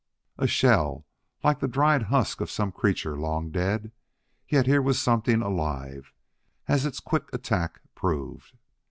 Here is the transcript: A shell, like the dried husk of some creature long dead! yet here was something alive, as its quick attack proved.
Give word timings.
A 0.39 0.47
shell, 0.47 1.05
like 1.43 1.59
the 1.59 1.67
dried 1.67 2.01
husk 2.01 2.41
of 2.41 2.49
some 2.49 2.71
creature 2.71 3.15
long 3.15 3.51
dead! 3.51 3.91
yet 4.49 4.65
here 4.65 4.81
was 4.81 4.99
something 4.99 5.43
alive, 5.43 6.11
as 6.67 6.87
its 6.87 6.99
quick 6.99 7.31
attack 7.31 7.81
proved. 7.93 8.57